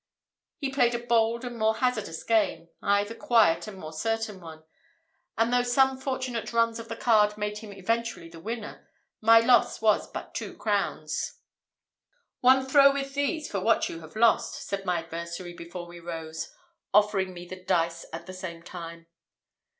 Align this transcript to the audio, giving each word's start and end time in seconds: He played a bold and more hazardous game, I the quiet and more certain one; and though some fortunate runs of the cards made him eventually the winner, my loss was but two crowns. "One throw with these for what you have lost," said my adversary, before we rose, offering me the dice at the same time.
He 0.57 0.71
played 0.71 0.95
a 0.95 1.05
bold 1.05 1.45
and 1.45 1.59
more 1.59 1.75
hazardous 1.77 2.23
game, 2.23 2.69
I 2.81 3.03
the 3.03 3.13
quiet 3.13 3.67
and 3.67 3.77
more 3.77 3.93
certain 3.93 4.39
one; 4.41 4.63
and 5.37 5.53
though 5.53 5.61
some 5.61 5.95
fortunate 5.99 6.51
runs 6.51 6.79
of 6.79 6.89
the 6.89 6.95
cards 6.95 7.37
made 7.37 7.59
him 7.59 7.71
eventually 7.71 8.27
the 8.27 8.39
winner, 8.39 8.89
my 9.21 9.41
loss 9.41 9.79
was 9.79 10.09
but 10.09 10.33
two 10.33 10.57
crowns. 10.57 11.37
"One 12.39 12.65
throw 12.65 12.91
with 12.91 13.13
these 13.13 13.47
for 13.47 13.59
what 13.59 13.89
you 13.89 13.99
have 13.99 14.15
lost," 14.15 14.67
said 14.67 14.85
my 14.85 14.97
adversary, 15.03 15.53
before 15.53 15.85
we 15.85 15.99
rose, 15.99 16.49
offering 16.95 17.31
me 17.31 17.45
the 17.45 17.63
dice 17.63 18.03
at 18.11 18.25
the 18.25 18.33
same 18.33 18.63
time. 18.63 19.05